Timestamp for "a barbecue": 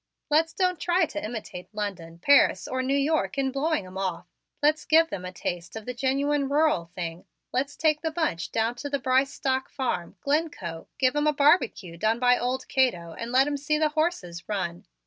11.27-11.97